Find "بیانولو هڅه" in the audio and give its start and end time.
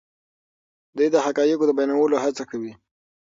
1.77-2.43